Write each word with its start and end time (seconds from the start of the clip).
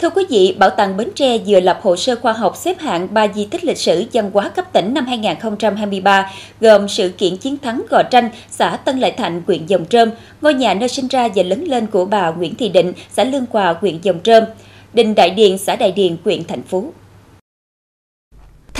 Thưa 0.00 0.10
quý 0.10 0.24
vị, 0.30 0.56
Bảo 0.58 0.70
tàng 0.70 0.96
Bến 0.96 1.08
Tre 1.14 1.38
vừa 1.46 1.60
lập 1.60 1.80
hồ 1.82 1.96
sơ 1.96 2.16
khoa 2.22 2.32
học 2.32 2.56
xếp 2.56 2.78
hạng 2.80 3.08
3 3.14 3.26
di 3.34 3.44
tích 3.44 3.64
lịch 3.64 3.78
sử 3.78 4.04
văn 4.12 4.30
hóa 4.32 4.48
cấp 4.48 4.72
tỉnh 4.72 4.94
năm 4.94 5.06
2023, 5.06 6.30
gồm 6.60 6.88
sự 6.88 7.08
kiện 7.08 7.36
chiến 7.36 7.58
thắng 7.58 7.82
Gò 7.90 8.02
Tranh, 8.02 8.30
xã 8.50 8.76
Tân 8.76 9.00
Lợi 9.00 9.10
Thạnh, 9.10 9.42
huyện 9.46 9.66
Dòng 9.66 9.84
Trơm, 9.86 10.10
ngôi 10.40 10.54
nhà 10.54 10.74
nơi 10.74 10.88
sinh 10.88 11.08
ra 11.08 11.28
và 11.34 11.42
lớn 11.42 11.64
lên 11.64 11.86
của 11.86 12.04
bà 12.04 12.30
Nguyễn 12.30 12.54
Thị 12.54 12.68
Định, 12.68 12.92
xã 13.12 13.24
Lương 13.24 13.44
Hòa, 13.50 13.74
huyện 13.80 13.98
Dòng 14.02 14.20
Trơm, 14.24 14.44
đình 14.92 15.14
Đại 15.14 15.30
Điền, 15.30 15.58
xã 15.58 15.76
Đại 15.76 15.92
Điền, 15.92 16.16
huyện 16.24 16.44
Thành 16.44 16.62
Phú. 16.68 16.92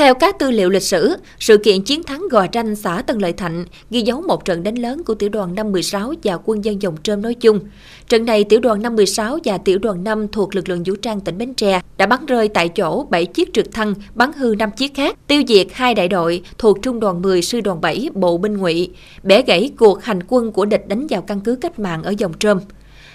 Theo 0.00 0.14
các 0.14 0.38
tư 0.38 0.50
liệu 0.50 0.70
lịch 0.70 0.82
sử, 0.82 1.16
sự 1.38 1.56
kiện 1.56 1.82
chiến 1.82 2.02
thắng 2.02 2.28
Gò 2.30 2.46
Tranh 2.46 2.76
xã 2.76 3.02
Tân 3.02 3.18
Lợi 3.18 3.32
Thạnh 3.32 3.64
ghi 3.90 4.02
dấu 4.02 4.20
một 4.20 4.44
trận 4.44 4.62
đánh 4.62 4.74
lớn 4.74 5.02
của 5.04 5.14
tiểu 5.14 5.28
đoàn 5.28 5.54
516 5.54 6.14
và 6.24 6.38
quân 6.44 6.64
dân 6.64 6.82
dòng 6.82 6.96
trơm 7.02 7.22
nói 7.22 7.34
chung. 7.34 7.60
Trận 8.08 8.24
này, 8.24 8.44
tiểu 8.44 8.60
đoàn 8.60 8.82
516 8.82 9.38
và 9.44 9.58
tiểu 9.58 9.78
đoàn 9.78 10.04
5 10.04 10.28
thuộc 10.28 10.54
lực 10.54 10.68
lượng 10.68 10.82
vũ 10.86 10.94
trang 11.02 11.20
tỉnh 11.20 11.38
Bến 11.38 11.54
Tre 11.54 11.80
đã 11.96 12.06
bắn 12.06 12.26
rơi 12.26 12.48
tại 12.48 12.68
chỗ 12.68 13.06
7 13.10 13.26
chiếc 13.26 13.54
trực 13.54 13.72
thăng, 13.72 13.94
bắn 14.14 14.32
hư 14.32 14.54
5 14.58 14.70
chiếc 14.76 14.94
khác, 14.94 15.16
tiêu 15.26 15.42
diệt 15.48 15.66
hai 15.72 15.94
đại 15.94 16.08
đội 16.08 16.42
thuộc 16.58 16.82
trung 16.82 17.00
đoàn 17.00 17.22
10 17.22 17.42
sư 17.42 17.60
đoàn 17.60 17.80
7 17.80 18.08
bộ 18.14 18.38
binh 18.38 18.56
ngụy, 18.56 18.90
bẻ 19.22 19.42
gãy 19.42 19.70
cuộc 19.78 20.04
hành 20.04 20.20
quân 20.28 20.52
của 20.52 20.64
địch 20.64 20.88
đánh 20.88 21.06
vào 21.10 21.22
căn 21.22 21.40
cứ 21.40 21.56
cách 21.56 21.78
mạng 21.78 22.02
ở 22.02 22.14
dòng 22.18 22.32
trơm. 22.38 22.58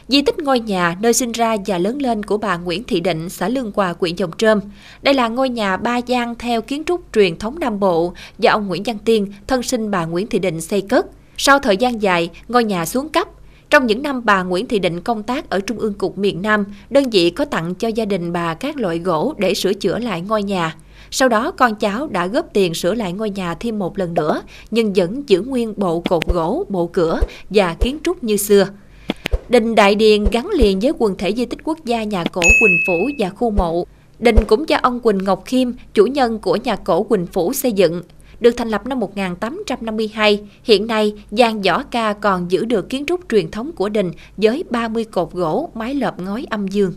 Di 0.08 0.22
tích 0.22 0.40
ngôi 0.40 0.60
nhà 0.60 0.98
nơi 1.02 1.14
sinh 1.14 1.32
ra 1.32 1.56
và 1.66 1.78
lớn 1.78 2.02
lên 2.02 2.24
của 2.24 2.38
bà 2.38 2.58
Nguyễn 2.58 2.84
Thị 2.84 3.00
Định, 3.00 3.30
xã 3.30 3.50
Lương 3.50 3.72
Hòa, 3.76 3.94
huyện 4.00 4.16
Dòng 4.16 4.32
Trơm. 4.38 4.60
Đây 5.02 5.14
là 5.14 5.28
ngôi 5.28 5.50
nhà 5.50 5.78
ba 5.78 5.98
gian 5.98 6.36
theo 6.36 6.62
kiến 6.62 6.84
trúc 6.86 7.02
truyền 7.14 7.40
thống 7.40 7.60
Nam 7.60 7.80
Bộ 7.80 8.14
do 8.40 8.52
ông 8.52 8.68
Nguyễn 8.68 8.84
Văn 8.86 8.98
Tiên, 9.06 9.34
thân 9.48 9.64
sinh 9.64 9.92
bà 9.92 10.06
Nguyễn 10.06 10.28
Thị 10.28 10.40
Định 10.40 10.62
xây 10.62 10.82
cất. 10.82 11.06
Sau 11.38 11.60
thời 11.60 11.78
gian 11.78 12.02
dài, 12.02 12.30
ngôi 12.48 12.64
nhà 12.64 12.86
xuống 12.86 13.10
cấp. 13.10 13.28
Trong 13.70 13.88
những 13.88 14.04
năm 14.04 14.22
bà 14.26 14.44
Nguyễn 14.44 14.66
Thị 14.66 14.80
Định 14.80 15.02
công 15.02 15.24
tác 15.24 15.50
ở 15.50 15.60
Trung 15.60 15.80
ương 15.80 15.94
Cục 15.94 16.18
miền 16.18 16.42
Nam, 16.42 16.66
đơn 16.90 17.10
vị 17.10 17.30
có 17.30 17.46
tặng 17.46 17.76
cho 17.76 17.88
gia 17.88 18.06
đình 18.06 18.34
bà 18.34 18.54
các 18.54 18.78
loại 18.78 19.00
gỗ 19.00 19.34
để 19.38 19.54
sửa 19.54 19.74
chữa 19.74 20.00
lại 20.00 20.22
ngôi 20.22 20.44
nhà. 20.44 20.76
Sau 21.12 21.30
đó 21.30 21.52
con 21.52 21.76
cháu 21.76 22.08
đã 22.08 22.28
góp 22.28 22.46
tiền 22.54 22.74
sửa 22.74 22.94
lại 22.94 23.14
ngôi 23.14 23.30
nhà 23.30 23.56
thêm 23.56 23.80
một 23.80 23.98
lần 23.98 24.14
nữa, 24.14 24.42
nhưng 24.72 24.94
vẫn 24.94 25.24
giữ 25.28 25.42
nguyên 25.42 25.74
bộ 25.78 26.00
cột 26.00 26.26
gỗ, 26.26 26.66
bộ 26.70 26.90
cửa 26.94 27.22
và 27.50 27.74
kiến 27.74 27.98
trúc 28.04 28.24
như 28.24 28.38
xưa. 28.38 28.68
Đình 29.50 29.76
Đại 29.76 29.96
Điền 29.96 30.24
gắn 30.32 30.50
liền 30.50 30.80
với 30.80 30.92
quần 30.98 31.16
thể 31.18 31.34
di 31.34 31.46
tích 31.46 31.60
quốc 31.64 31.86
gia 31.86 32.04
nhà 32.04 32.24
cổ 32.32 32.42
Quỳnh 32.42 32.78
Phủ 32.88 33.10
và 33.20 33.30
khu 33.30 33.50
mộ. 33.50 33.86
Đình 34.20 34.36
cũng 34.48 34.70
do 34.70 34.78
ông 34.82 35.00
Quỳnh 35.00 35.18
Ngọc 35.18 35.44
Khiêm, 35.46 35.72
chủ 35.94 36.06
nhân 36.06 36.40
của 36.40 36.58
nhà 36.64 36.76
cổ 36.76 37.04
Quỳnh 37.04 37.26
Phủ 37.26 37.54
xây 37.54 37.72
dựng. 37.72 38.02
Được 38.40 38.52
thành 38.58 38.70
lập 38.70 38.88
năm 38.88 39.00
1852, 39.00 40.40
hiện 40.64 40.88
nay 40.88 41.14
giang 41.32 41.62
võ 41.62 41.84
ca 41.84 42.14
còn 42.14 42.52
giữ 42.52 42.66
được 42.66 42.90
kiến 42.90 43.06
trúc 43.06 43.22
truyền 43.30 43.52
thống 43.52 43.72
của 43.72 43.90
đình 43.90 44.12
với 44.38 44.64
30 44.70 45.04
cột 45.04 45.32
gỗ, 45.32 45.70
mái 45.74 45.94
lợp 45.94 46.20
ngói 46.20 46.46
âm 46.50 46.68
dương. 46.68 46.94